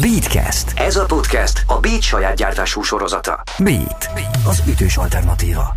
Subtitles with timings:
[0.00, 0.72] Beatcast.
[0.76, 3.42] Ez a podcast a Beat saját gyártású sorozata.
[3.58, 4.10] Beat,
[4.46, 5.76] az ütős alternatíva.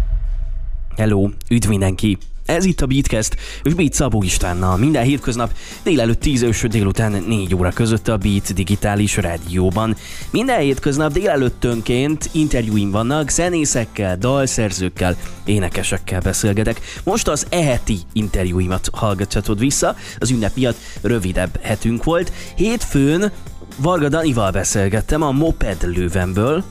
[0.95, 2.17] Hello, üdv mindenki!
[2.45, 4.77] Ez itt a Beatcast, és Beat Szabó Istvánnal.
[4.77, 9.95] Minden hétköznap délelőtt 10 és délután 4 óra között a Beat digitális rádióban.
[10.31, 16.81] Minden hétköznap délelőttönként interjúim vannak, zenészekkel, dalszerzőkkel, énekesekkel beszélgetek.
[17.03, 22.31] Most az eheti interjúimat hallgathatod vissza, az ünnep miatt rövidebb hetünk volt.
[22.55, 23.31] Hétfőn
[23.77, 26.63] Varga Danival beszélgettem a Moped lővemből,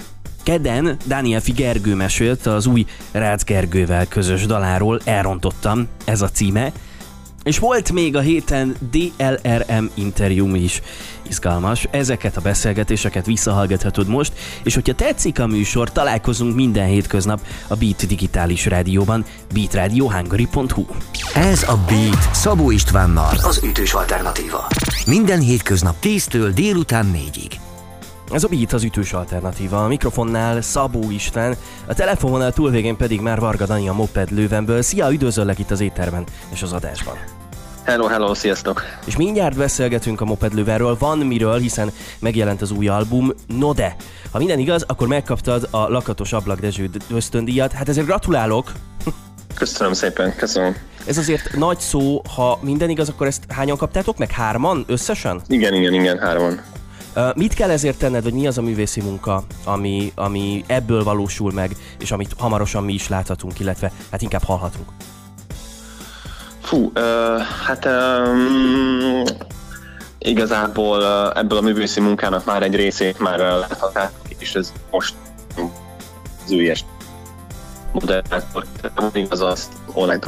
[0.43, 6.73] Kedden Daniel Gergő mesélt az új Rácz Gergővel közös daláról, elrontottam, ez a címe.
[7.43, 10.83] És volt még a héten DLRM interjúm is
[11.29, 11.89] izgalmas.
[11.91, 14.33] Ezeket a beszélgetéseket visszahallgathatod most,
[14.63, 20.85] és hogyha tetszik a műsor, találkozunk minden hétköznap a Beat digitális rádióban, beatradiohungary.hu.
[21.35, 24.67] Ez a Beat Szabó Istvánnal, az ütős alternatíva.
[25.07, 27.70] Minden hétköznap 10-től délután 4-ig.
[28.33, 29.85] Ez a Beat az ütős alternatíva.
[29.85, 34.83] A mikrofonnál Szabó István, a telefononál túlvégén pedig már Varga Dani a Moped lővemből.
[34.83, 37.15] Szia, üdvözöllek itt az étterben és az adásban.
[37.83, 38.83] Hello, hello, sziasztok!
[39.05, 43.97] És mindjárt beszélgetünk a Moped lőverről, van miről, hiszen megjelent az új album, no de,
[44.31, 48.73] ha minden igaz, akkor megkaptad a Lakatos Ablak Dezső ösztöndíjat, hát ezért gratulálok!
[49.55, 50.77] Köszönöm szépen, köszönöm.
[51.07, 54.31] Ez azért nagy szó, ha minden igaz, akkor ezt hányan kaptátok meg?
[54.31, 55.41] Hárman összesen?
[55.47, 56.61] Igen, igen, igen, hárman.
[57.35, 61.77] Mit kell ezért tenned, vagy mi az a művészi munka, ami, ami ebből valósul meg,
[61.99, 64.89] és amit hamarosan mi is láthatunk, illetve hát inkább hallhatunk?
[66.61, 69.23] Fú, uh, hát um,
[70.19, 75.15] igazából uh, ebből a művészi munkának már egy részét már uh, láthatják, és ez most
[76.45, 76.85] az ügyes
[77.93, 78.65] modellátor,
[79.13, 80.19] igaz azt online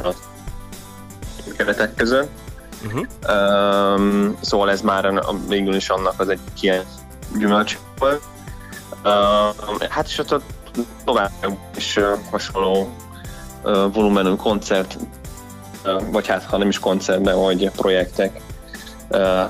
[1.56, 2.41] keretek között
[2.84, 3.06] Uh-huh.
[3.28, 6.84] Um, szóval ez már végül is annak az egy ilyen
[7.38, 8.22] gyümölcs volt.
[9.04, 10.42] Um, hát és ott
[11.04, 11.30] tovább
[11.76, 12.88] is uh, hasonló
[13.62, 14.96] uh, volumenű koncert,
[15.84, 18.40] uh, vagy hát ha nem is koncert, de hogy projektek
[19.10, 19.40] uh,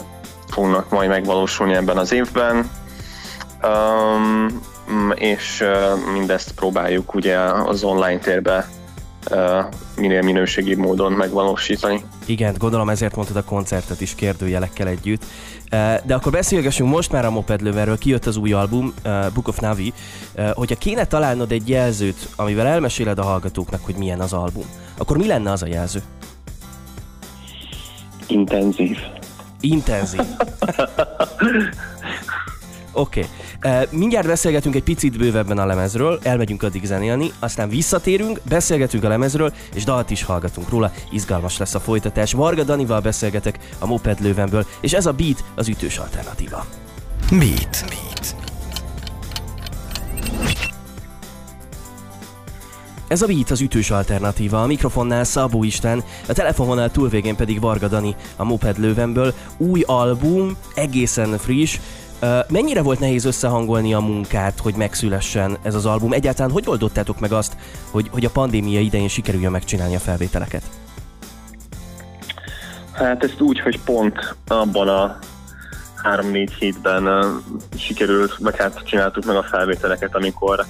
[0.49, 2.71] fognak majd megvalósulni ebben az évben.
[3.63, 4.63] Um,
[5.15, 8.69] és uh, mindezt próbáljuk ugye az online térbe
[9.97, 12.05] minél minőségibb módon megvalósítani.
[12.27, 15.25] Igen, gondolom ezért mondtad a koncertet is kérdőjelekkel együtt.
[16.05, 18.95] De akkor beszélgessünk most már a Moped Loverről, kijött az új album,
[19.35, 19.93] Book of Navi.
[20.53, 24.65] Hogyha kéne találnod egy jelzőt, amivel elmeséled a hallgatóknak, hogy milyen az album,
[24.99, 26.03] akkor mi lenne az a jelző?
[28.27, 28.99] Intenzív.
[29.61, 30.21] Intenzív.
[32.93, 33.27] Oké.
[33.57, 33.87] Okay.
[33.91, 39.53] Mindjárt beszélgetünk egy picit bővebben a lemezről, elmegyünk addig zenélni, aztán visszatérünk, beszélgetünk a lemezről,
[39.75, 40.93] és dalt is hallgatunk róla.
[41.11, 42.33] Izgalmas lesz a folytatás.
[42.33, 46.67] Varga Danival beszélgetek a Moped lővemből, és ez a Beat az ütős alternatíva.
[47.31, 47.85] Beat.
[47.89, 48.35] Beat.
[53.09, 57.89] Ez a Beat az ütős alternatíva, a mikrofonnál Szabó Isten, a telefononál túlvégén pedig Varga
[57.89, 59.35] Dani a Moped lővemből.
[59.57, 61.79] Új album, egészen friss,
[62.49, 66.13] Mennyire volt nehéz összehangolni a munkát, hogy megszülessen ez az album?
[66.13, 67.57] Egyáltalán hogy oldottátok meg azt,
[67.91, 70.63] hogy, hogy a pandémia idején sikerüljön megcsinálni a felvételeket?
[72.93, 75.19] Hát ezt úgy, hogy pont abban a
[76.03, 77.25] 3-4 hétben uh,
[77.77, 80.65] sikerült, vagy hát csináltuk meg a felvételeket, amikor,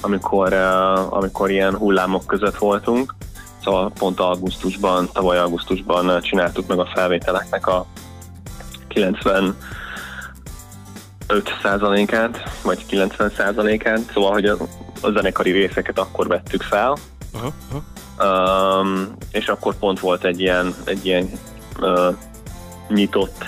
[0.00, 3.14] amikor, uh, amikor ilyen hullámok között voltunk.
[3.64, 7.86] Szóval pont augusztusban, tavaly augusztusban csináltuk meg a felvételeknek a
[8.88, 9.56] 90
[11.28, 14.56] 5%-át, vagy 90%-át, szóval, hogy a,
[15.00, 16.96] a zenekari részeket akkor vettük fel,
[17.34, 17.82] uh-huh.
[18.18, 21.30] Um, és akkor pont volt egy ilyen, egy ilyen
[21.80, 22.14] uh,
[22.88, 23.44] nyitott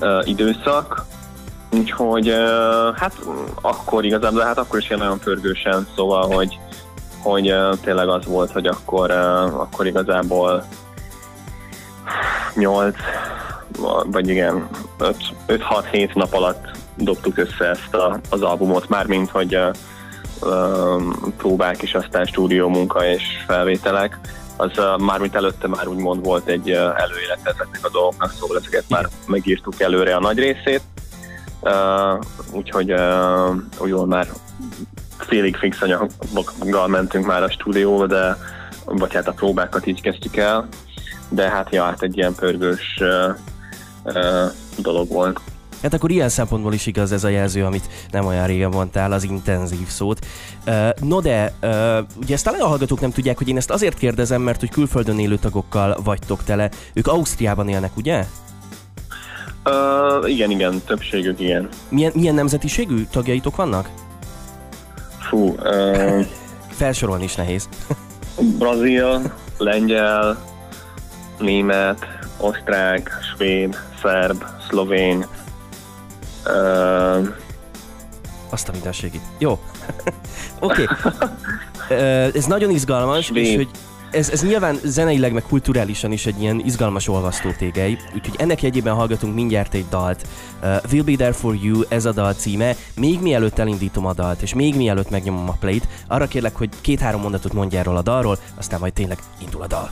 [0.00, 1.04] uh, időszak,
[1.72, 3.12] úgyhogy uh, hát
[3.60, 6.58] akkor igazából, de hát akkor is ilyen nagyon pörgősen, szóval, hogy,
[7.22, 10.64] hogy uh, tényleg az volt, hogy akkor, uh, akkor igazából
[12.54, 12.96] 8
[14.04, 14.68] vagy igen,
[15.48, 19.74] 5-6-7 nap alatt dobtuk össze ezt a, az albumot, mármint hogy uh,
[20.50, 24.18] um, próbák és aztán stúdió munka és felvételek,
[24.56, 28.84] az uh, mármint előtte már úgymond volt egy uh, előélet ezeknek a dolgoknak, szóval ezeket
[28.88, 30.82] már megírtuk előre a nagy részét,
[31.60, 32.20] uh,
[32.52, 34.26] úgyhogy uh, úgymond már
[35.18, 38.36] félig fix anyaggal mentünk már a stúdióba, de
[38.84, 40.68] vagy hát a próbákat így kezdtük el,
[41.28, 43.36] de hát ja, hát egy ilyen pörgős uh,
[44.04, 45.40] uh, dolog volt.
[45.82, 49.24] Hát akkor ilyen szempontból is igaz ez a jelző, amit nem olyan régen mondtál, az
[49.24, 50.26] intenzív szót.
[51.00, 51.52] No de,
[52.22, 55.18] ugye ezt talán a hallgatók nem tudják, hogy én ezt azért kérdezem, mert hogy külföldön
[55.18, 56.70] élő tagokkal vagytok tele.
[56.92, 58.24] Ők Ausztriában élnek, ugye?
[59.64, 61.68] Uh, igen, igen, többségük igen.
[61.88, 63.90] Milyen, milyen nemzetiségű tagjaitok vannak?
[65.18, 66.26] Fú, uh,
[66.78, 67.68] Felsorolni is nehéz.
[68.58, 70.38] brazil, lengyel,
[71.38, 72.06] német,
[72.36, 75.26] osztrák, svéd, szerb, szlovén,
[76.46, 77.28] uh,
[78.50, 79.22] Azt a mindenségit.
[79.38, 79.50] Jó.
[80.60, 80.82] Oké.
[80.82, 81.96] okay.
[82.34, 83.44] Ez nagyon izgalmas, Svéd.
[83.44, 83.68] és hogy
[84.12, 88.94] ez, ez nyilván zeneileg, meg kulturálisan is egy ilyen izgalmas olvasztó tégely, úgyhogy ennek jegyében
[88.94, 90.26] hallgatunk mindjárt egy dalt.
[90.62, 92.74] Uh, We'll Be There For You, ez a dal címe.
[92.94, 97.20] Még mielőtt elindítom a dalt, és még mielőtt megnyomom a play-t, arra kérlek, hogy két-három
[97.20, 99.90] mondatot mondj erről a dalról, aztán majd tényleg indul a dal.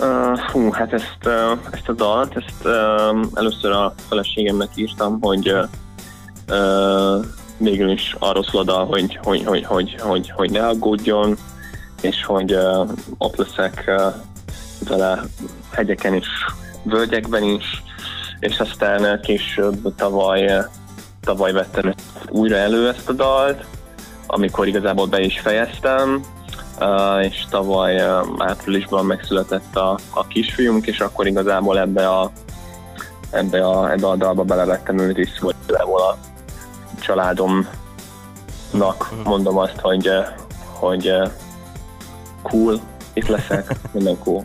[0.00, 5.52] Uh, hú, hát ezt, uh, ezt a dalt, ezt uh, először a feleségemnek írtam, hogy
[5.52, 5.68] uh,
[6.48, 7.24] uh,
[7.56, 11.36] végül is arról szól a dal, hogy, hogy, hogy, hogy, hogy, hogy ne aggódjon,
[12.00, 14.14] és hogy uh, ott leszek uh,
[14.88, 15.22] vele
[15.72, 16.28] hegyeken is,
[16.82, 17.82] völgyekben is,
[18.40, 20.64] és aztán uh, később tavaly, uh,
[21.20, 21.94] tavaly vettem
[22.28, 23.64] újra elő ezt a dalt,
[24.26, 26.24] amikor igazából be is fejeztem,
[27.22, 32.30] és tavaly uh, áprilisban megszületett a, a kisfiunk, és akkor igazából ebbe a,
[33.30, 36.16] ebbe a, ebbe a dalba belevettem őt is, hogy igazából a
[37.00, 37.68] családomnak
[39.24, 40.26] mondom azt, hogy, uh,
[40.72, 41.30] hogy uh,
[42.42, 42.80] cool,
[43.12, 44.44] itt leszek, minden cool.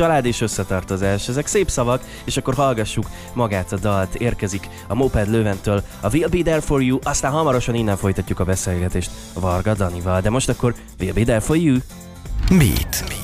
[0.00, 4.14] Család és összetartozás, ezek szép szavak, és akkor hallgassuk magát a dalt.
[4.14, 8.44] Érkezik a Moped Löventől a We'll Be There For You, aztán hamarosan innen folytatjuk a
[8.44, 11.76] beszélgetést Varga Danival, de most akkor We'll Be There For You.
[12.48, 13.19] Beat.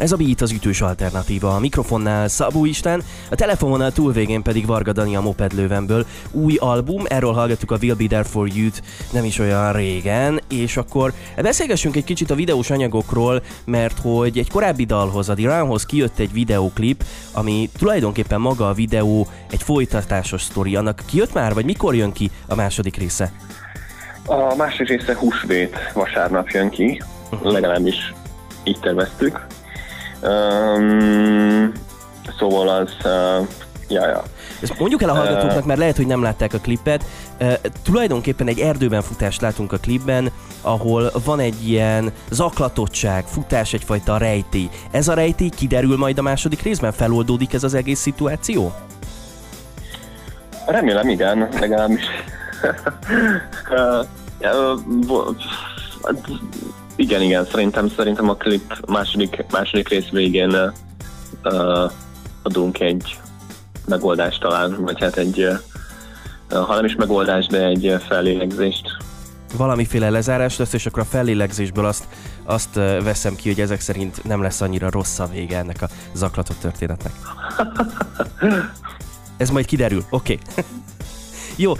[0.00, 4.66] Ez a Beat az ütős alternatíva, a mikrofonnál Szabó István, a telefonon a túlvégén pedig
[4.66, 6.06] Varga Dani a Moped Lővenből.
[6.30, 8.82] Új album, erről hallgattuk a Will Be There For You-t
[9.12, 14.50] nem is olyan régen, és akkor beszélgessünk egy kicsit a videós anyagokról, mert hogy egy
[14.50, 20.76] korábbi dalhoz, a Diranhoz kijött egy videóklip, ami tulajdonképpen maga a videó egy folytatásos sztori.
[20.76, 23.32] Annak kijött már, vagy mikor jön ki a második része?
[24.26, 27.02] A másik része húsvét vasárnap jön ki,
[27.42, 28.14] legalábbis
[28.64, 29.46] így terveztük.
[30.22, 31.72] Um,
[32.38, 33.48] szóval az, uh,
[33.88, 34.22] ja, ja.
[34.62, 37.04] Ezt mondjuk el a hallgatóknak, mert lehet, hogy nem látták a klipet.
[37.40, 37.52] Uh,
[37.82, 40.30] tulajdonképpen egy erdőben futást látunk a klipben,
[40.60, 44.68] ahol van egy ilyen zaklatottság, futás, egyfajta rejtély.
[44.90, 46.92] Ez a rejtély kiderül majd a második részben?
[46.92, 48.72] Feloldódik ez az egész szituáció?
[50.66, 52.04] Remélem igen, legalábbis.
[53.70, 54.06] uh,
[57.00, 60.54] igen, igen, szerintem, szerintem a klip második, második rész végén
[61.44, 61.92] uh,
[62.42, 63.18] adunk egy
[63.86, 65.42] megoldást talán, vagy hát egy,
[66.50, 68.96] uh, ha nem is megoldás, de egy uh, fellélegzést.
[69.56, 72.04] Valamiféle lezárás lesz, és akkor a fellélegzésből azt,
[72.44, 75.88] azt uh, veszem ki, hogy ezek szerint nem lesz annyira rossz a vége ennek a
[76.12, 77.12] zaklatott történetnek.
[79.36, 80.38] Ez majd kiderül, oké.
[80.50, 80.64] Okay.
[81.60, 81.72] Jó,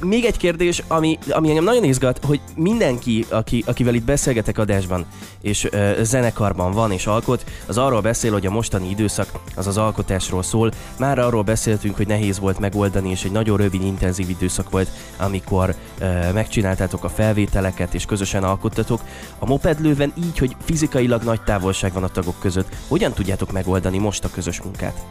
[0.00, 5.06] még egy kérdés, ami, ami engem nagyon izgat, hogy mindenki, aki, akivel itt beszélgetek adásban,
[5.40, 9.76] és uh, zenekarban van és alkot, az arról beszél, hogy a mostani időszak az az
[9.76, 10.70] alkotásról szól.
[10.98, 15.74] Már arról beszéltünk, hogy nehéz volt megoldani, és egy nagyon rövid, intenzív időszak volt, amikor
[16.00, 19.00] uh, megcsináltátok a felvételeket, és közösen alkottatok.
[19.38, 24.24] A mopedlőven így, hogy fizikailag nagy távolság van a tagok között, hogyan tudjátok megoldani most
[24.24, 25.04] a közös munkát?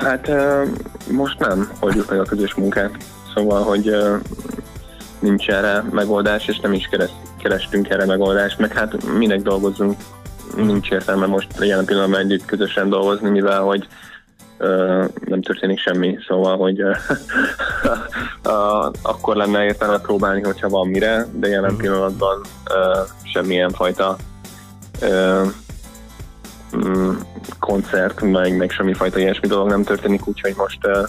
[0.00, 0.30] Hát
[1.10, 2.96] most nem oldjuk meg a közös munkát,
[3.34, 3.96] szóval, hogy
[5.18, 7.10] nincs erre megoldás, és nem is keres,
[7.42, 9.96] kerestünk erre megoldást, meg hát minek dolgozzunk,
[10.56, 13.88] nincs értelme most jelen pillanatban együtt közösen dolgozni, mivel hogy
[14.58, 16.96] uh, nem történik semmi, szóval, hogy uh,
[18.44, 24.16] uh, akkor lenne értelme próbálni, hogyha van mire, de jelen pillanatban uh, semmilyen fajta
[25.04, 25.48] mm,
[27.58, 31.08] koncert, meg, meg semmifajta ilyesmi dolog nem történik, úgyhogy most uh,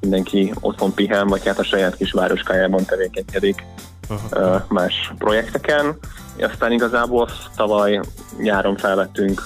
[0.00, 3.64] mindenki otthon pihen, vagy hát a saját kis városkájában tevékenykedik
[4.10, 5.98] uh, más projekteken.
[6.40, 8.00] Aztán igazából tavaly
[8.38, 9.42] nyáron felvettünk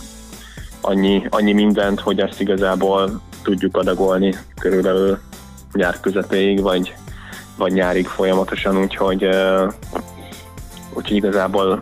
[0.81, 5.19] annyi, annyi mindent, hogy ezt igazából tudjuk adagolni körülbelül
[5.73, 6.95] nyár közepéig, vagy,
[7.57, 9.73] vagy nyárig folyamatosan, úgyhogy, uh,
[10.93, 11.79] úgyhogy igazából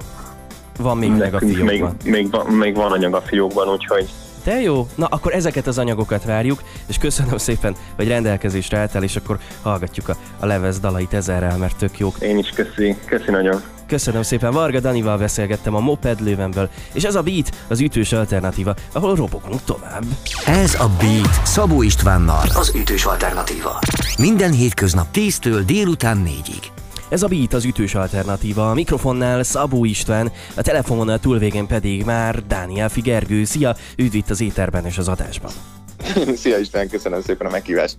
[0.78, 1.96] Van még meg a nekünk még, fiókban.
[2.04, 4.08] még, van, még van anyag a fiókban, úgyhogy
[4.44, 9.16] De jó, na akkor ezeket az anyagokat várjuk, és köszönöm szépen, hogy rendelkezésre álltál, és
[9.16, 12.16] akkor hallgatjuk a, a Levez dalait ezerrel, mert tök jók.
[12.20, 13.62] én is köszi, köszi nagyon.
[13.86, 18.74] Köszönöm szépen, Varga Danival beszélgettem a Moped Lővenből, és ez a Beat az ütős alternatíva,
[18.92, 20.04] ahol robogunk tovább.
[20.46, 23.78] Ez a Beat Szabó Istvánnal, az ütős alternatíva.
[24.18, 26.83] Minden hétköznap 10-től délután 4-ig.
[27.14, 32.46] Ez a Beat az ütős alternatíva, a mikrofonnál Szabó István, a telefonon túlvégén pedig már
[32.46, 33.44] Dániel Figergő.
[33.44, 35.50] Szia, üdv itt az éterben és az adásban.
[36.42, 37.96] Szia István, köszönöm szépen a meghívást.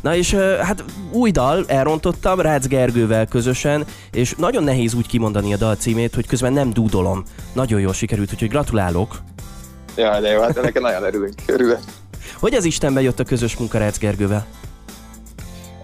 [0.00, 5.56] Na és hát új dal, elrontottam Rácz Gergővel közösen, és nagyon nehéz úgy kimondani a
[5.56, 7.22] dal címét, hogy közben nem dúdolom.
[7.52, 9.20] Nagyon jól sikerült, úgyhogy gratulálok.
[9.96, 11.80] Ja, de jó, hát ennek nagyon örülünk, örülök.
[12.38, 14.46] Hogy az Istenbe jött a közös munka Rácz Gergővel?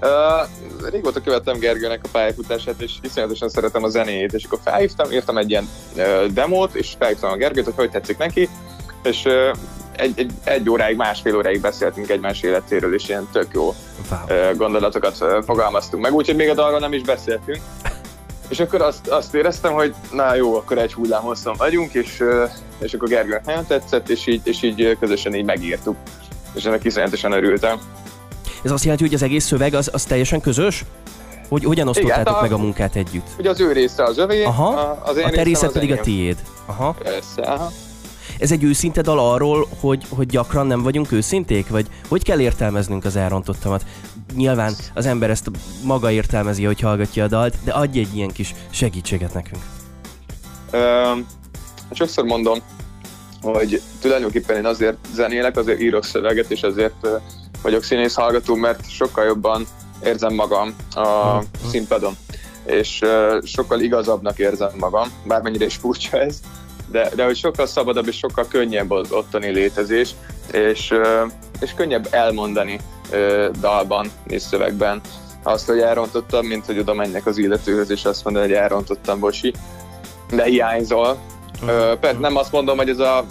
[0.00, 5.38] Uh, régóta követtem Gergőnek a pályafutását, és iszonyatosan szeretem a zenéjét, és akkor felhívtam, írtam
[5.38, 8.49] egy ilyen uh, demót, és felhívtam a Gergőt, hogy hogy tetszik neki,
[9.02, 9.57] és uh,
[9.99, 13.75] egy, egy, egy óráig, másfél óráig beszéltünk egymás életéről, és ilyen tök jó
[14.11, 14.57] wow.
[14.57, 17.61] gondolatokat fogalmaztunk meg, úgyhogy még a dalról nem is beszéltünk.
[18.49, 22.25] És akkor azt, azt éreztem, hogy na jó, akkor egy hullám hosszan vagyunk, és,
[22.78, 25.97] és akkor Gergőnek nagyon tetszett, és így, és így közösen így megírtuk.
[26.55, 27.81] És ennek iszonyatosan örültem.
[28.62, 30.84] Ez azt jelenti, hogy az egész szöveg az, az teljesen közös?
[31.48, 33.26] Hogy hogyan osztottátok Igen, a, meg a munkát együtt?
[33.38, 36.02] Ugye az ő része az övé, aha, az én a te részed pedig enyém.
[36.02, 36.36] a tiéd.
[36.66, 36.96] Aha.
[37.02, 37.70] Persze, aha.
[38.38, 41.68] Ez egy őszinte dal arról, hogy, hogy gyakran nem vagyunk őszinték?
[41.68, 43.84] Vagy hogy kell értelmeznünk az elrontottamat?
[44.34, 45.50] Nyilván az ember ezt
[45.82, 49.62] maga értelmezi, hogy hallgatja a dalt, de adj egy ilyen kis segítséget nekünk.
[50.70, 51.10] Ö,
[51.92, 52.58] sokszor mondom,
[53.42, 57.06] hogy tulajdonképpen én azért zenélek, azért írok szöveget, és azért
[57.62, 59.66] vagyok színész hallgató, mert sokkal jobban
[60.04, 61.38] érzem magam a
[61.70, 62.16] színpadon,
[62.64, 63.04] és
[63.42, 66.40] sokkal igazabbnak érzem magam, bármennyire is furcsa ez,
[66.90, 70.14] de, de hogy sokkal szabadabb és sokkal könnyebb az ottani létezés,
[70.52, 70.94] és,
[71.60, 72.80] és könnyebb elmondani
[73.60, 75.00] dalban és szövegben
[75.42, 79.52] azt, hogy elrontottam, mint hogy oda menjek az illetőhöz, és azt mondani, hogy elrontottam, bosi,
[80.30, 81.18] de hiányzol.
[82.00, 83.24] Persze nem azt mondom, hogy ez a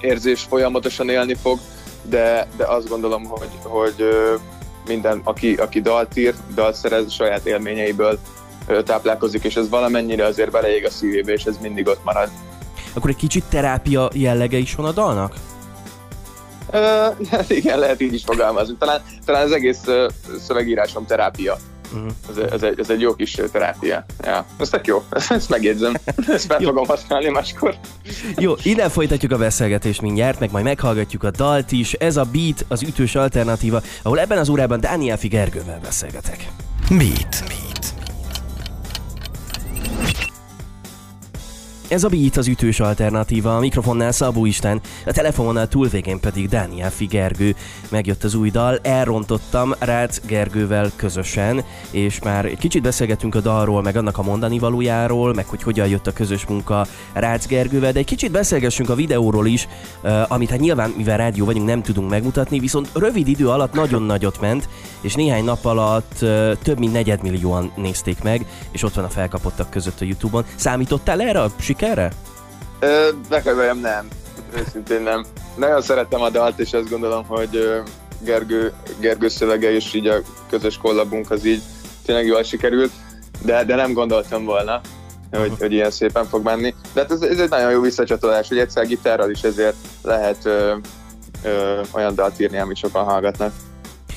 [0.00, 1.58] érzés folyamatosan élni fog,
[2.08, 4.04] de, de azt gondolom, hogy, hogy
[4.86, 8.18] minden, aki, aki dalt ír, dalt szerez saját élményeiből
[8.84, 12.30] táplálkozik, és ez valamennyire azért beleég a szívébe, és ez mindig ott marad
[12.98, 15.34] akkor egy kicsit terápia jellege is van a dalnak?
[16.72, 18.74] Uh, igen, lehet így is fogalmazni.
[18.78, 21.56] Talán, talán az egész uh, szövegírásom terápia.
[21.92, 22.10] Uh-huh.
[22.30, 24.04] Ez, ez, egy, ez egy jó kis terápia.
[24.24, 25.94] Ja, ez tök jó, ezt, ezt megjegyzem.
[26.28, 27.74] Ezt fel fogom használni máskor.
[28.36, 31.92] Jó, innen folytatjuk a beszélgetést mindjárt, meg majd meghallgatjuk a dalt is.
[31.92, 36.48] Ez a Beat, az ütős alternatíva, ahol ebben az órában Dániel Figergővel beszélgetek.
[36.88, 37.44] Beat.
[37.46, 37.67] Beat.
[41.88, 46.90] Ez a Beat az ütős alternatíva, a mikrofonnál Szabó Isten, a telefonnál túlvégén pedig Dániel
[46.90, 47.54] Figergő.
[47.90, 53.82] Megjött az új dal, elrontottam Rácz Gergővel közösen, és már egy kicsit beszélgetünk a dalról,
[53.82, 57.98] meg annak a mondani valójáról, meg hogy hogyan jött a közös munka Rácz Gergővel, de
[57.98, 59.68] egy kicsit beszélgessünk a videóról is,
[60.28, 64.40] amit hát nyilván, mivel rádió vagyunk, nem tudunk megmutatni, viszont rövid idő alatt nagyon nagyot
[64.40, 64.68] ment,
[65.00, 66.18] és néhány nap alatt
[66.62, 70.44] több mint negyedmillióan nézték meg, és ott van a felkapottak között a Youtube-on.
[70.54, 72.12] Számítottál erre a sikerre?
[73.28, 74.08] Nekem nem.
[74.56, 75.24] Őszintén nem.
[75.56, 77.82] Nagyon szerettem a dalt, és azt gondolom, hogy
[78.20, 80.16] Gergő, Gergő szövege és így a
[80.50, 81.62] közös kollabunk az így
[82.04, 82.92] tényleg jól sikerült,
[83.44, 84.80] de, de nem gondoltam volna,
[85.32, 86.74] hogy, hogy ilyen szépen fog menni.
[86.92, 90.74] De hát ez, ez egy nagyon jó visszacsatolás, hogy egyszer gitárral is ezért lehet ö,
[91.42, 93.52] ö, olyan dalt írni, amit sokan hallgatnak.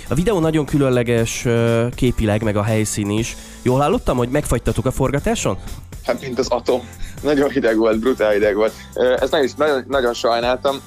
[0.10, 1.48] A videó nagyon különleges
[1.96, 3.36] képileg, meg a helyszín is.
[3.62, 5.58] Jól hallottam, hogy megfagytatok a forgatáson?
[6.06, 6.90] Hát, mint az atom.
[7.24, 8.74] Nagyon hideg volt, brutál hideg volt.
[8.94, 10.82] Ezt nagyon, nagyon, nagyon sajnáltam,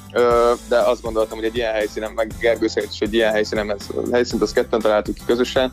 [0.69, 3.85] de azt gondoltam, hogy egy ilyen helyszínen, meg Gergő szerint is egy ilyen helyszínen, mert
[4.13, 5.73] helyszínt azt ketten találtuk ki közösen,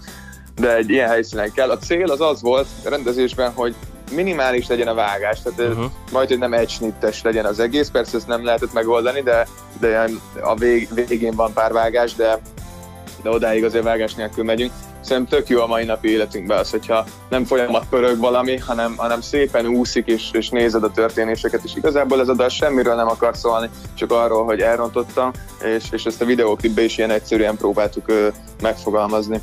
[0.56, 1.70] de egy ilyen helyszínen kell.
[1.70, 3.76] A cél az az volt a rendezésben, hogy
[4.12, 5.92] minimális legyen a vágás, tehát uh-huh.
[6.12, 9.48] majd, hogy nem egy snittes legyen az egész, persze ezt nem lehetett megoldani, de,
[9.80, 10.10] de
[10.42, 12.40] a vég, végén van pár vágás, de
[13.22, 14.72] de odáig azért vágás nélkül megyünk.
[15.02, 19.22] Szerintem tök jó a mai napi életünkben az, hogyha nem folyamat pörög valami, hanem, hanem
[19.22, 23.38] szépen úszik, és, és nézed a történéseket, és igazából ez a dal semmiről nem akar
[23.38, 25.32] szólni, csak arról, hogy elrontottam,
[25.76, 28.28] és, és ezt a videóklipbe is ilyen egyszerűen próbáltuk ö,
[28.62, 29.42] megfogalmazni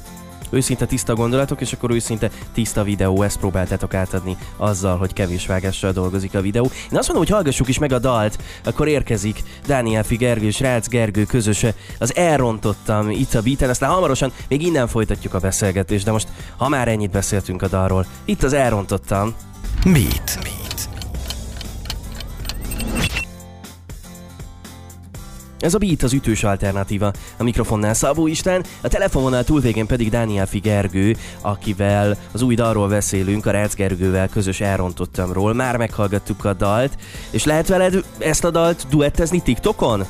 [0.50, 5.92] őszinte tiszta gondolatok, és akkor őszinte tiszta videó, ezt próbáltátok átadni azzal, hogy kevés vágással
[5.92, 6.64] dolgozik a videó.
[6.64, 10.88] Én azt mondom, hogy hallgassuk is meg a dalt, akkor érkezik Dániel Figergő és Rácz
[10.88, 11.74] Gergő közöse.
[11.98, 16.68] Az elrontottam itt a beaten, aztán hamarosan még innen folytatjuk a beszélgetést, de most ha
[16.68, 19.34] már ennyit beszéltünk a dalról, itt az elrontottam.
[19.84, 20.38] Beat.
[20.42, 20.67] Beat.
[25.60, 27.12] Ez a Beat az ütős alternatíva.
[27.36, 33.46] A mikrofonnál Szabó István, a telefononál túlvégén pedig Dániel Figergő, akivel az új dalról beszélünk,
[33.46, 35.54] a Rácz Gergővel közös elrontottamról.
[35.54, 36.92] Már meghallgattuk a dalt,
[37.30, 40.06] és lehet veled ezt a dalt duettezni TikTokon?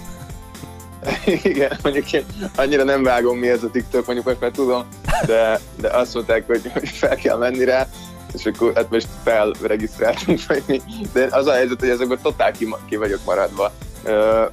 [1.43, 2.25] Igen, mondjuk én
[2.57, 4.85] annyira nem vágom mi ez a TikTok, mondjuk most már tudom,
[5.27, 7.87] de, de azt mondták, hogy, fel kell menni rá,
[8.35, 10.81] és akkor hát most felregisztráltunk, vagy mi.
[11.13, 13.73] De az a helyzet, hogy ezekből totál ki, ki vagyok maradva.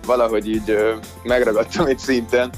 [0.05, 0.77] Valahogy így
[1.23, 2.49] megragadtam egy szinten,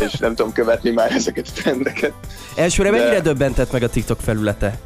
[0.00, 2.12] és nem tudom követni már ezeket a trendeket.
[2.56, 2.96] Elsőre De...
[2.96, 4.78] mennyire döbbentett meg a TikTok felülete?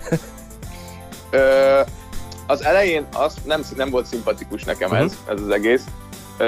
[2.47, 5.05] az elején az nem, nem volt szimpatikus nekem uh-huh.
[5.05, 5.83] ez, ez az egész,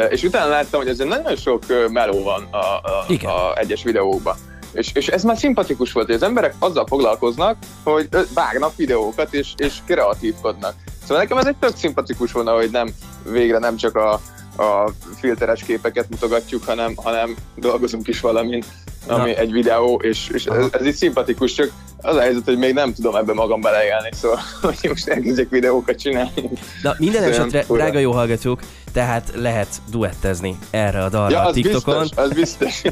[0.08, 4.36] és utána láttam, hogy azért nagyon sok meló van a, a, a egyes videókban.
[4.72, 9.52] És, és ez már szimpatikus volt, hogy az emberek azzal foglalkoznak, hogy vágnak videókat és,
[9.56, 10.74] és kreatívkodnak.
[11.02, 12.88] Szóval nekem ez egy tök szimpatikus volna, hogy nem
[13.30, 14.20] végre nem csak a,
[14.58, 18.62] a filteres képeket mutogatjuk, hanem, hanem dolgozunk is valamin,
[19.06, 19.36] ami Na.
[19.36, 22.94] egy videó, és, és ez, ez így szimpatikus, csak az a helyzet, hogy még nem
[22.94, 26.50] tudom ebbe magam beleélni, szóval hogy most elkezdjek videókat csinálni.
[26.82, 28.60] Na minden esetre, drága jó hallgatók,
[28.92, 32.00] tehát lehet duettezni erre a dalra ja, a TikTokon.
[32.00, 32.82] Biztos, az biztos.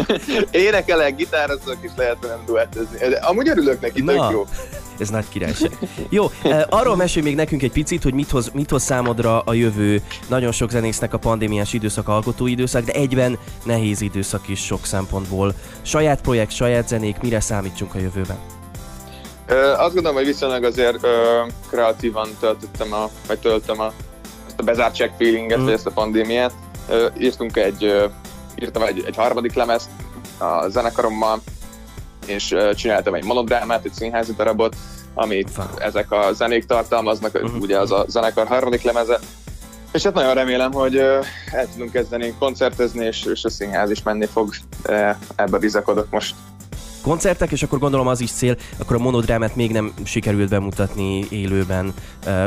[0.66, 2.98] Énekelek, gitározok, és lehet nem duettezni.
[2.98, 4.12] De amúgy örülök neki, Na.
[4.12, 4.46] tök jó.
[4.98, 5.78] Ez nagy királyság.
[6.08, 9.52] Jó, eh, arról mesélj még nekünk egy picit, hogy mit hoz, mit hoz számodra a
[9.52, 10.02] jövő.
[10.28, 15.54] Nagyon sok zenésznek a pandémiás időszak alkotó időszak, de egyben nehéz időszak is sok szempontból.
[15.82, 18.55] Saját projekt, saját zenék, mire számítsunk a jövőben?
[19.76, 23.92] Azt gondolom, hogy viszonylag azért ö, kreatívan töltöttem a, vagy töltöm a,
[24.46, 25.64] ezt a bezártság feelinget, mm.
[25.64, 26.52] vagy ezt a pandémiát.
[26.88, 28.06] Ö, írtunk egy, ö,
[28.54, 29.88] írtam egy, egy harmadik lemezt
[30.38, 31.40] a zenekarommal,
[32.26, 34.76] és ö, csináltam egy monodrámát, egy színházi darabot,
[35.14, 37.60] amit ezek a zenék tartalmaznak, uh-huh.
[37.60, 39.18] ugye az a zenekar harmadik lemeze,
[39.92, 44.26] és hát nagyon remélem, hogy el tudunk kezdeni koncertezni, és, és a színház is menni
[44.26, 44.54] fog.
[45.36, 46.34] Ebbe bizakodok most
[47.06, 51.94] koncertek, és akkor gondolom az is cél, akkor a monodrámát még nem sikerült bemutatni élőben.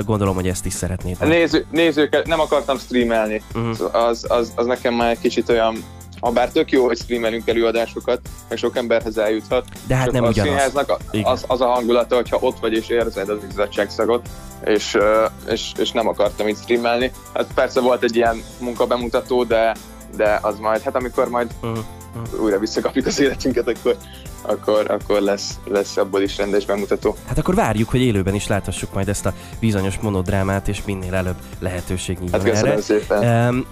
[0.06, 1.18] Gondolom, hogy ezt is szeretnéd.
[1.20, 3.42] Néző, nézőket nem akartam streamelni.
[3.56, 3.96] Uh-huh.
[3.96, 5.84] Az, az, az nekem már egy kicsit olyan
[6.22, 9.66] ha bár tök jó, hogy streamelünk előadásokat, meg sok emberhez eljuthat.
[9.88, 10.76] De hát nem a ugyanaz.
[11.24, 14.30] az, az, a hangulata, hogyha ott vagy és érzed az izzadságszagot,
[14.66, 14.98] és,
[15.50, 17.12] és, és nem akartam itt streamelni.
[17.34, 19.76] Hát persze volt egy ilyen munkabemutató, de,
[20.16, 22.42] de az majd, hát amikor majd uh-huh.
[22.42, 23.98] újra visszakapjuk az életünket, akkor,
[24.42, 27.16] akkor, akkor lesz, lesz abból is rendes bemutató.
[27.28, 31.38] Hát akkor várjuk, hogy élőben is láthassuk majd ezt a bizonyos monodrámát, és minél előbb
[31.60, 32.82] lehetőség nyíljon hát erre.
[32.82, 33.48] Szépen.
[33.48, 33.66] Um,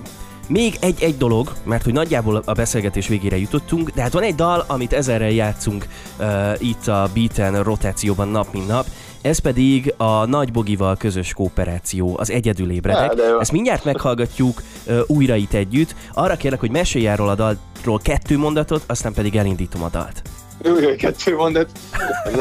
[0.47, 4.63] még egy-egy dolog, mert hogy nagyjából a beszélgetés végére jutottunk, de hát van egy dal,
[4.67, 5.87] amit ezerrel játszunk
[6.19, 8.85] uh, itt a Beaten rotációban nap mint nap,
[9.21, 13.13] ez pedig a Nagy Bogival közös kooperáció, az Egyedül ébredek.
[13.39, 15.95] Ezt mindjárt meghallgatjuk uh, újra itt együtt.
[16.13, 20.21] Arra kérlek, hogy mesélj erről a dalról kettő mondatot, aztán pedig elindítom a dalt.
[20.63, 21.69] Új, kettő mondat.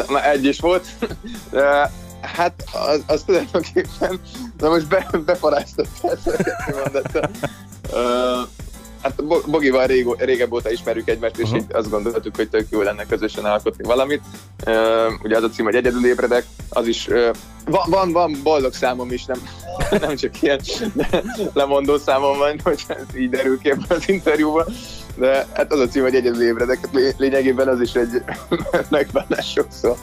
[0.09, 0.87] Már egy is volt.
[1.51, 4.21] De, hát az, az tulajdonképpen,
[4.57, 7.31] de most be, beparáztattál ezt a kettő mondattal.
[7.93, 8.49] Uh,
[9.03, 11.59] hát Bogival rég, régebb óta ismerjük egymást, és uh-huh.
[11.59, 14.23] így azt gondoltuk, hogy tök jó lenne közösen alkotni valamit.
[14.67, 14.75] Uh,
[15.23, 17.29] ugye az a cím, hogy egyedül ébredek, az is uh,
[17.65, 19.39] van, van, van boldog számom is, nem,
[20.01, 20.61] nem csak ilyen
[21.53, 24.67] lemondó számom van, hogy ez így derül ki ebből az interjúban.
[25.17, 28.23] De hát az a cím, hogy egyedül ébredek, lényegében az is egy
[28.89, 29.97] megbánás sokszor.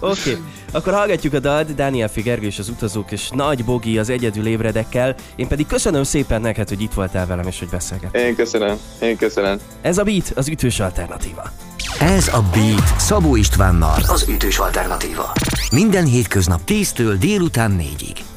[0.00, 0.42] Oké, okay.
[0.72, 5.14] akkor hallgatjuk a dalt, Daniel Figergő és az utazók, és Nagy Bogi az egyedül ébredekkel.
[5.36, 8.24] Én pedig köszönöm szépen neked, hogy itt voltál velem, és hogy beszélgettünk.
[8.24, 9.58] Én köszönöm, én köszönöm.
[9.82, 11.50] Ez a Beat, az ütős alternatíva.
[12.00, 15.32] Ez a Beat Szabó Istvánnal, az ütős alternatíva.
[15.72, 18.29] Minden hétköznap 10-től délután 4-ig.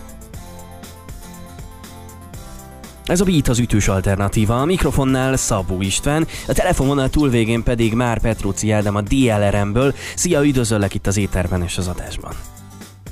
[3.05, 8.19] Ez a Beat az ütős alternatíva, a mikrofonnál Szabó István, a telefonvonal túlvégén pedig már
[8.19, 9.93] Petróci Ádám a DLRM-ből.
[10.15, 12.33] Szia, üdvözöllek itt az éterben és az adásban.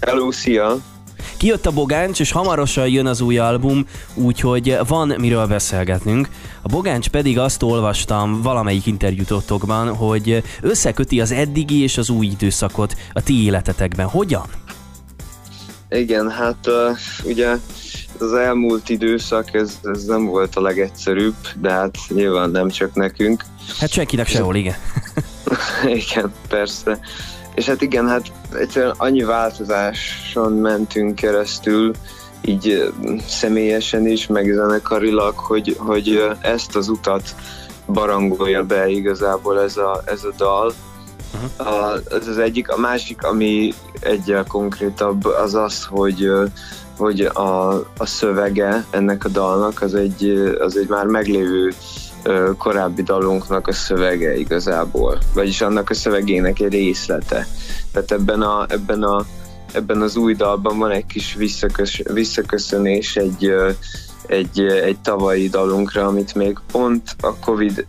[0.02, 0.78] Hello, szia!
[1.38, 6.30] Kijött a Bogáncs, és hamarosan jön az új album, úgyhogy van miről beszélgetnünk.
[6.62, 12.96] A Bogáncs pedig azt olvastam valamelyik interjútokban, hogy összeköti az eddigi és az új időszakot
[13.14, 14.08] a ti életetekben.
[14.08, 14.46] Hogyan?
[15.90, 17.58] Igen, hát uh, ugye
[18.22, 23.44] az elmúlt időszak, ez, ez nem volt a legegyszerűbb, de hát nyilván nem csak nekünk.
[23.80, 24.76] Hát senkinek sehol, igen.
[26.06, 27.00] igen, persze.
[27.56, 31.94] És hát igen, hát egyszerűen annyi változáson mentünk keresztül,
[32.42, 32.94] így
[33.28, 37.36] személyesen is, meg zenekarilag, hogy, hogy ezt az utat
[37.88, 40.74] barangolja be igazából ez a, ez a dal.
[41.34, 41.74] Uh-huh.
[41.74, 42.70] A, ez az egyik.
[42.70, 46.32] A másik, ami egyel konkrétabb, az az, hogy
[46.98, 51.74] hogy a, a szövege ennek a dalnak az egy, az egy már meglévő
[52.58, 57.48] korábbi dalunknak a szövege igazából, vagyis annak a szövegének egy részlete.
[57.92, 59.26] Tehát ebben, a, ebben, a,
[59.72, 63.54] ebben az új dalban van egy kis visszakös, visszaköszönés egy,
[64.26, 67.86] egy, egy tavalyi dalunkra, amit még pont a Covid,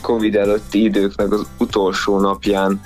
[0.00, 2.80] Covid előtti időknek az utolsó napján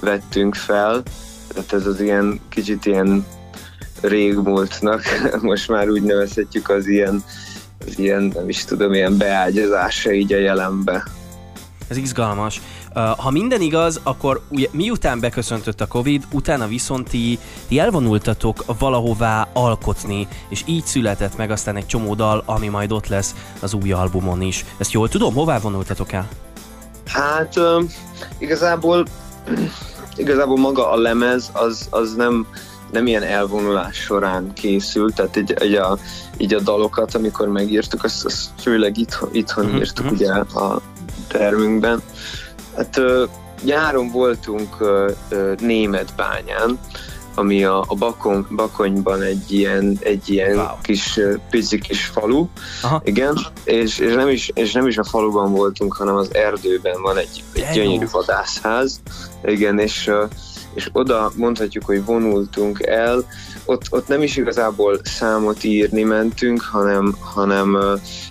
[0.00, 1.02] vettünk fel,
[1.48, 3.26] tehát ez az ilyen kicsit ilyen
[4.00, 5.02] régmúltnak,
[5.40, 7.24] most már úgy nevezhetjük az ilyen,
[7.86, 11.04] az ilyen, nem is tudom, ilyen beágyazása így a jelenbe.
[11.88, 12.60] Ez izgalmas.
[13.16, 19.48] Ha minden igaz, akkor ugye, miután beköszöntött a Covid, utána viszont ti, ti elvonultatok valahová
[19.52, 23.92] alkotni, és így született meg aztán egy csomó dal, ami majd ott lesz az új
[23.92, 24.64] albumon is.
[24.78, 25.34] Ezt jól tudom?
[25.34, 26.28] Hová vonultatok el?
[27.06, 27.60] Hát
[28.38, 29.04] igazából
[30.16, 32.46] igazából maga a lemez az, az nem,
[32.90, 35.98] nem ilyen elvonulás során készült, tehát így, így, a,
[36.36, 39.80] így a dalokat, amikor megírtuk, azt, azt főleg itthon, itthon uh-huh.
[39.80, 40.80] írtuk ugye a
[41.28, 42.02] termünkben.
[42.76, 43.00] Hát
[43.62, 44.76] nyáron voltunk
[45.60, 46.78] német bányán,
[47.34, 50.66] ami a, a Bakony, Bakonyban egy ilyen, egy ilyen wow.
[50.82, 51.20] kis,
[51.50, 52.46] pici kis falu,
[52.82, 53.00] Aha.
[53.04, 57.16] igen, és, és, nem is, és nem is a faluban voltunk, hanem az erdőben van
[57.16, 59.00] egy, egy gyönyörű vadászház,
[59.44, 60.10] igen, és,
[60.74, 63.24] és oda mondhatjuk, hogy vonultunk el,
[63.64, 67.78] ott, ott nem is igazából számot írni mentünk, hanem, hanem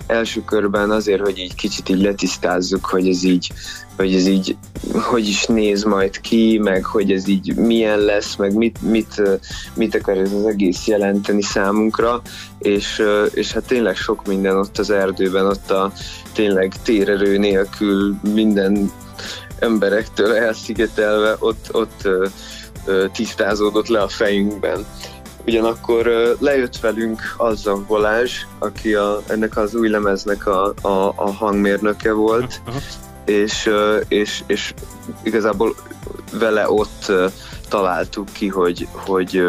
[0.08, 3.52] első körben azért, hogy így kicsit így letisztázzuk, hogy ez így,
[3.98, 4.58] hogy ez így
[4.94, 9.22] hogy is néz majd ki, meg hogy ez így milyen lesz, meg mit, mit,
[9.74, 12.22] mit akar ez az egész jelenteni számunkra,
[12.60, 15.92] és, és hát tényleg sok minden ott az erdőben, ott a
[16.34, 18.92] tényleg térerő nélkül minden
[19.60, 22.08] emberektől elszigetelve, ott, ott
[23.12, 24.86] tisztázódott le a fejünkben.
[25.46, 32.12] Ugyanakkor lejött velünk a Balázs, aki a, ennek az új lemeznek a, a, a hangmérnöke
[32.12, 32.62] volt,
[33.26, 33.70] és,
[34.08, 34.74] és, és
[35.24, 35.76] igazából
[36.32, 37.12] vele ott
[37.70, 39.44] találtuk ki, hogy, hogy,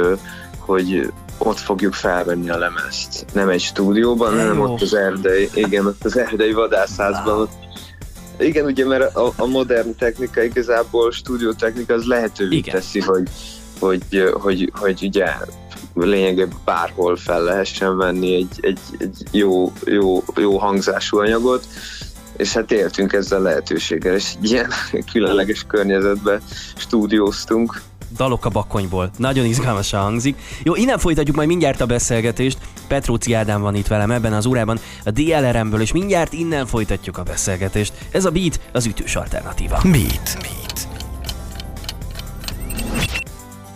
[0.59, 3.27] hogy ott fogjuk felvenni a lemezt.
[3.33, 7.41] Nem egy stúdióban, hanem ott az erdei, igen, ott az erdei vadászházban.
[7.41, 7.53] Ott,
[8.39, 12.75] igen, ugye, mert a, a modern technika igazából stúdiótechnika az lehetővé igen.
[12.75, 13.29] teszi, hogy,
[13.79, 15.27] hogy, hogy, hogy ugye
[15.95, 21.67] lényegében bárhol fel lehessen venni egy, egy, egy jó, jó, jó hangzású anyagot,
[22.37, 24.71] és hát éltünk ezzel a lehetőséggel, és ilyen
[25.13, 26.43] különleges környezetben
[26.77, 27.81] stúdióztunk.
[28.17, 29.11] Dalok a bakonyból.
[29.17, 30.39] Nagyon izgalmasan hangzik.
[30.63, 32.59] Jó, innen folytatjuk majd mindjárt a beszélgetést.
[32.89, 37.23] Petróci Ádám van itt velem ebben az órában a DLRM-ből, és mindjárt innen folytatjuk a
[37.23, 37.93] beszélgetést.
[38.11, 39.81] Ez a Beat, az ütős alternatíva.
[39.83, 40.39] Beat.
[40.41, 40.69] Beat.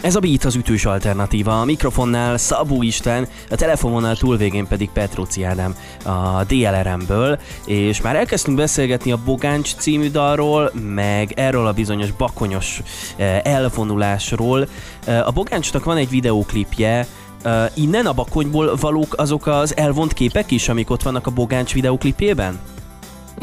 [0.02, 5.44] Ez a Beat az ütős alternatíva, a mikrofonnál Szabó Isten, a telefonnál túlvégén pedig Petróci
[5.44, 12.10] Ádám a DLRM-ből, és már elkezdtünk beszélgetni a Bogáncs című dalról, meg erről a bizonyos
[12.10, 12.82] bakonyos
[13.16, 14.68] eh, elvonulásról.
[15.04, 17.06] Eh, a Bogáncsnak van egy videóklipje,
[17.44, 21.74] Uh, innen a bakonyból valók azok az elvont képek is, amik ott vannak a Bogáncs
[21.74, 22.60] videóklipjében?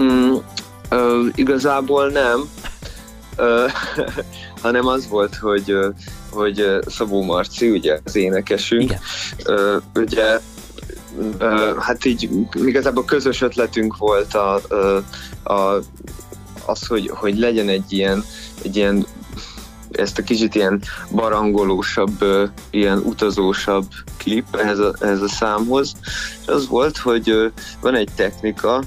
[0.02, 0.34] Mm,
[0.92, 2.50] uh, igazából nem,
[3.38, 3.72] uh,
[4.64, 5.76] hanem az volt, hogy
[6.30, 9.00] hogy Szabó Marci, ugye az énekesünk, Igen.
[9.96, 10.40] ugye
[11.80, 14.62] hát így igazából közös ötletünk volt a,
[15.44, 15.82] a,
[16.66, 18.24] az, hogy, hogy legyen egy ilyen,
[18.64, 19.06] egy ilyen
[19.92, 22.26] ezt a kicsit ilyen barangolósabb,
[22.70, 23.86] ilyen utazósabb
[24.18, 25.94] klip ehhez a, ehhez a számhoz.
[26.42, 28.84] És az volt, hogy van egy technika,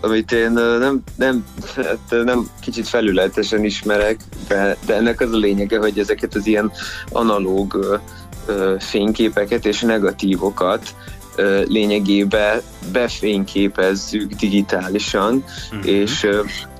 [0.00, 1.44] amit én nem, nem,
[1.76, 6.72] hát nem kicsit felületesen ismerek, de, de ennek az a lényege, hogy ezeket az ilyen
[7.10, 8.00] analóg
[8.78, 10.94] fényképeket és negatívokat
[11.66, 12.60] lényegében
[12.92, 15.90] befényképezzük digitálisan, uh-huh.
[15.90, 16.26] és,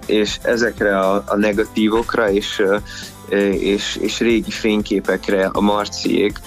[0.06, 2.62] és ezekre a, a negatívokra és
[3.58, 6.40] és, és régi fényképekre a marciék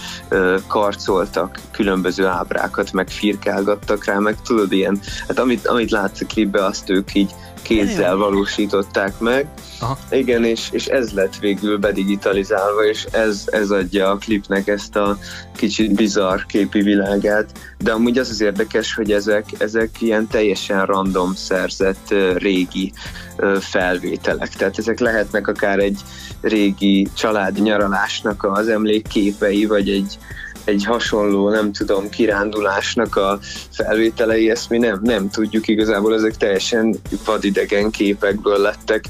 [0.68, 6.66] karcoltak különböző ábrákat, meg firkálgattak rá, meg tudod, ilyen, hát amit, amit látsz a klipbe,
[6.66, 9.48] azt ők így kézzel valósították meg.
[9.80, 9.98] Aha.
[10.12, 15.18] Igen, és, és ez lett végül bedigitalizálva, és ez, ez adja a klipnek ezt a
[15.56, 17.52] kicsit bizarr képi világát.
[17.78, 22.92] De amúgy az az érdekes, hogy ezek, ezek ilyen teljesen random szerzett régi
[23.60, 24.50] felvételek.
[24.50, 26.00] Tehát ezek lehetnek akár egy
[26.42, 30.18] régi családi nyaralásnak az emlékképei, vagy egy,
[30.67, 33.39] egy hasonló, nem tudom, kirándulásnak a
[33.71, 39.03] felvételei, ezt mi nem, nem tudjuk igazából, ezek teljesen vadidegen képekből lettek,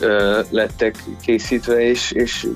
[0.00, 2.46] ö, lettek készítve, és, és,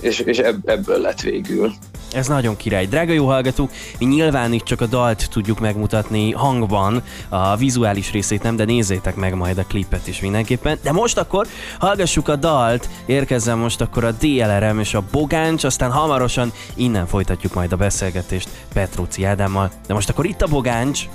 [0.00, 1.72] és, és ebből lett végül.
[2.12, 2.86] Ez nagyon király.
[2.86, 8.42] Drága jó hallgatók, mi nyilván itt csak a dalt tudjuk megmutatni hangban, a vizuális részét
[8.42, 10.78] nem, de nézzétek meg majd a klipet is mindenképpen.
[10.82, 11.46] De most akkor
[11.78, 17.54] hallgassuk a dalt, érkezzen most akkor a DLRM és a Bogáncs, aztán hamarosan innen folytatjuk
[17.54, 19.70] majd a beszélgetést Petróci Ádámmal.
[19.86, 21.08] De most akkor itt a Bogáncs.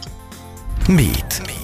[0.88, 1.42] Beat.
[1.46, 1.61] Beat.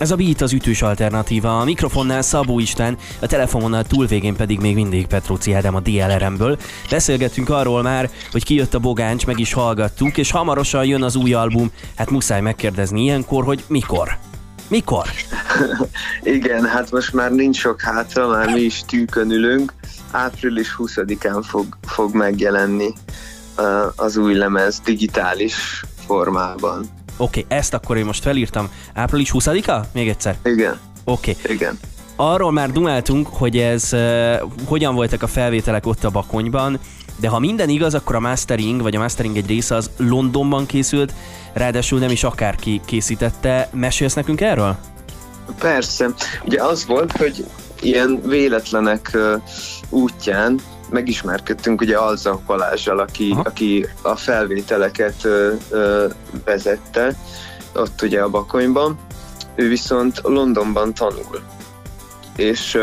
[0.00, 4.74] Ez a Beat az ütős alternatíva, a mikrofonnál Szabó István, a telefonnál túlvégén pedig még
[4.74, 6.58] mindig Petróci Ádám a DLRM-ből.
[6.90, 11.32] Beszélgettünk arról már, hogy kijött a Bogáncs, meg is hallgattuk, és hamarosan jön az új
[11.32, 11.70] album.
[11.96, 14.18] Hát muszáj megkérdezni ilyenkor, hogy mikor?
[14.68, 15.04] Mikor?
[16.22, 19.72] Igen, hát most már nincs sok hátra, már mi is tűkön ülünk.
[20.10, 22.92] Április 20-án fog, fog megjelenni
[23.58, 23.64] uh,
[23.96, 26.86] az új lemez digitális formában.
[27.20, 28.68] Oké, okay, ezt akkor én most felírtam.
[28.94, 29.80] Április 20-a?
[29.92, 30.36] Még egyszer.
[30.44, 30.78] Igen.
[31.04, 31.36] Oké.
[31.40, 31.54] Okay.
[31.54, 31.78] Igen.
[32.16, 36.78] Arról már dumáltunk, hogy ez uh, hogyan voltak a felvételek ott a Bakonyban,
[37.20, 41.12] de ha minden igaz, akkor a mastering, vagy a mastering egy része az Londonban készült,
[41.52, 43.68] ráadásul nem is akárki készítette.
[43.72, 44.76] Mesélsz nekünk erről?
[45.58, 46.08] Persze.
[46.44, 47.46] Ugye az volt, hogy
[47.80, 49.18] ilyen véletlenek
[49.88, 56.06] útján megismerkedtünk ugye Alza Balázsjal, aki, aki a felvételeket ö, ö,
[56.44, 57.16] vezette
[57.74, 58.98] ott ugye a Bakonyban.
[59.54, 61.40] Ő viszont Londonban tanul.
[62.36, 62.78] És,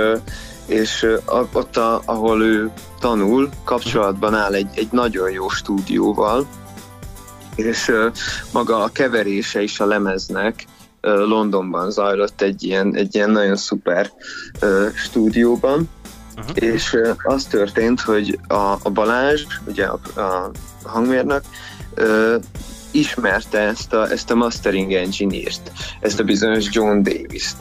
[0.66, 1.08] és
[1.54, 6.48] ott, a, ahol ő tanul, kapcsolatban áll egy, egy nagyon jó stúdióval,
[7.56, 7.92] és
[8.52, 10.66] maga a keverése is a lemeznek
[11.02, 14.12] Londonban zajlott egy ilyen, egy ilyen nagyon szuper
[14.96, 15.90] stúdióban,
[16.38, 16.56] Uh-huh.
[16.56, 20.52] És az történt, hogy a, a Balázs, ugye a, a
[20.84, 21.42] hangmérnök,
[21.94, 22.36] ö,
[22.92, 27.56] ismerte ezt a, ezt a mastering engineert, ezt a bizonyos John Davis-t.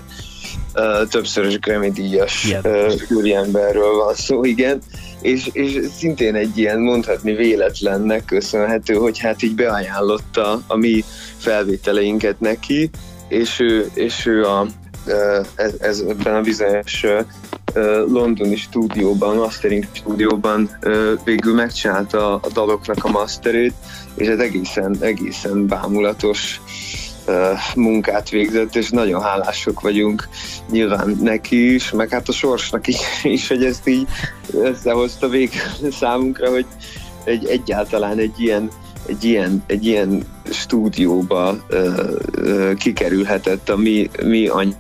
[0.75, 2.55] Uh, többszörös Grammy díjas
[3.11, 4.81] úriemberről uh, van szó, igen,
[5.21, 11.05] és, és szintén egy ilyen mondhatni véletlennek köszönhető, hogy hát így beajánlotta a mi
[11.37, 12.91] felvételeinket neki,
[13.29, 14.67] és ő, és ő a,
[15.55, 17.05] ez, ez ebben a bizonyos
[18.09, 20.71] londoni stúdióban, mastering stúdióban
[21.25, 23.75] végül megcsinálta a daloknak a masterét,
[24.15, 26.61] és ez egészen, egészen bámulatos
[27.75, 30.29] munkát végzett, és nagyon hálások vagyunk
[30.71, 32.87] nyilván neki is, meg hát a sorsnak
[33.23, 34.09] is, hogy ezt így
[34.53, 35.51] összehozta vég
[35.91, 36.67] számunkra, hogy
[37.25, 38.71] egy, egyáltalán egy ilyen
[39.09, 44.75] egy ilyen, egy ilyen stúdióba ö, ö, kikerülhetett a mi, mi any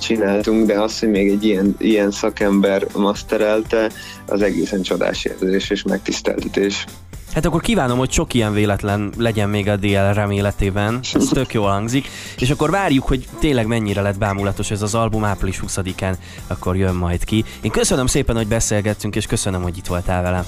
[0.00, 3.90] csináltunk, de az, hogy még egy ilyen, ilyen szakember masterelte,
[4.26, 6.84] az egészen csodás érzés és megtiszteltetés.
[7.34, 11.00] Hát akkor kívánom, hogy sok ilyen véletlen legyen még a DL életében.
[11.14, 12.08] Ez tök jól hangzik.
[12.38, 16.14] És akkor várjuk, hogy tényleg mennyire lett bámulatos ez az album április 20-án,
[16.46, 17.44] akkor jön majd ki.
[17.60, 20.44] Én köszönöm szépen, hogy beszélgettünk, és köszönöm, hogy itt voltál velem.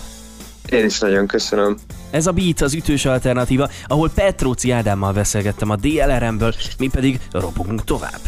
[0.70, 1.76] Én is nagyon köszönöm.
[2.11, 7.85] Ez a Beat az ütős alternatíva, ahol Petróci Ádámmal beszélgettem a DLRM-ből, mi pedig robogunk
[7.85, 8.20] tovább.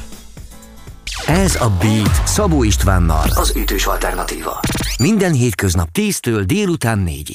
[1.27, 4.61] Ez a Beat Szabó Istvánnal, az ütős alternatíva.
[4.99, 7.31] Minden hétköznap 10-től délután 4